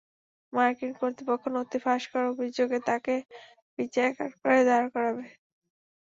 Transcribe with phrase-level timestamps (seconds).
[0.53, 3.15] মার্কিন কর্তৃপক্ষ নথি ফাঁস করার অভিযোগে তাঁকে
[3.79, 5.25] বিচারের কাঠগড়ায় দাঁড় করাবে।